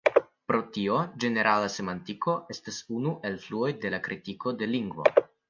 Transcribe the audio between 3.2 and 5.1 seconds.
el fluoj de la kritiko de lingvo.